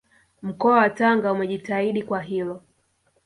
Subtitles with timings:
[0.41, 2.61] Mkoa wa Tanga umejitahidi kwa hilo